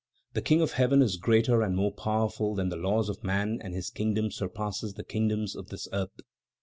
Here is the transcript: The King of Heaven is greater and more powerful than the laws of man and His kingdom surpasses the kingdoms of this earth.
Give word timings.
The 0.33 0.41
King 0.41 0.61
of 0.61 0.71
Heaven 0.71 1.03
is 1.03 1.15
greater 1.15 1.61
and 1.61 1.75
more 1.75 1.91
powerful 1.93 2.55
than 2.55 2.69
the 2.69 2.75
laws 2.75 3.07
of 3.07 3.23
man 3.23 3.59
and 3.63 3.75
His 3.75 3.91
kingdom 3.91 4.31
surpasses 4.31 4.95
the 4.95 5.03
kingdoms 5.03 5.55
of 5.55 5.67
this 5.67 5.87
earth. 5.93 6.21